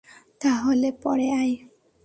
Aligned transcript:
তাহলে 0.41 0.89
পরে 1.03 1.27
আয়। 1.33 1.53